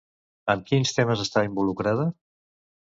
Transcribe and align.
Amb 0.53 0.65
quins 0.71 0.95
temes 1.01 1.23
està 1.27 1.47
involucrada? 1.51 2.11